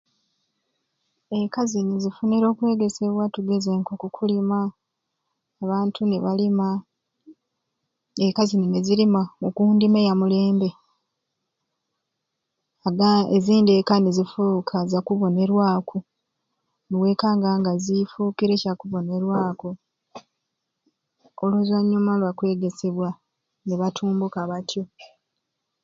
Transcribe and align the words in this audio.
Ekka 1.39 1.61
zini 1.71 1.95
zifunire 2.03 2.45
okwegesebwa 2.49 3.23
tugeze 3.33 3.71
nko 3.79 3.93
kukulima 4.01 4.59
abantu 5.63 5.99
nibalima 6.05 6.67
ekka 8.25 8.43
zini 8.49 8.65
nizirima 8.69 9.21
okundima 9.47 9.97
eyamulembe 9.99 10.69
agandi 12.87 13.27
ezindi 13.37 13.71
ekka 13.79 13.95
nizifuka 13.99 14.77
zakubonerwaku 14.91 15.97
niwekanga 16.87 17.49
nga 17.59 17.71
zifukire 17.83 18.55
kyakubonerwaku 18.61 19.69
oluzwanyuma 21.43 22.11
lwa 22.19 22.31
kwegesebwa 22.37 23.09
nibatumbuka 23.65 24.39
batyo. 24.49 24.83